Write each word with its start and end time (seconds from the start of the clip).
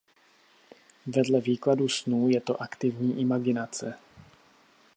Vedle 1.05 1.41
výkladu 1.41 1.89
snů 1.89 2.29
je 2.29 2.41
to 2.41 2.61
aktivní 2.61 3.19
imaginace. 3.19 3.97